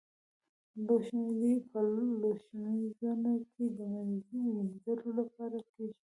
[0.85, 1.79] لوښي مې په
[2.21, 3.79] لوښمینځوني کې د
[4.51, 5.99] مينځلو لپاره کېښودل.